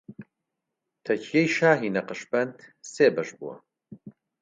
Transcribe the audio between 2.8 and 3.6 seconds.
سێ بەش بووە